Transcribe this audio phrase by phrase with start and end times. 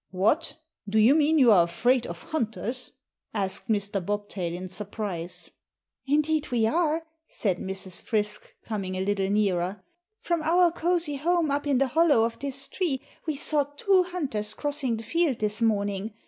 [0.09, 0.57] "What!
[0.89, 2.93] Do you mean you are afraid of hunters?"
[3.35, 4.03] asked Mr.
[4.03, 5.51] Bobtail in surprise.
[6.07, 8.01] "Indeed, we are," said Mrs.
[8.01, 9.83] Frisk, coming a little nearer.
[10.21, 14.55] "From our cosy home up in the hollow of this tree we saw two hunters
[14.55, 16.15] crossing the field this morning.